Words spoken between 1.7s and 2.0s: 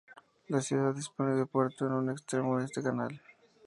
en